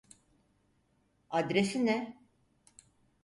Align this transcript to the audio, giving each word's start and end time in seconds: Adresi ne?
Adresi 1.29 1.85
ne? 1.85 2.17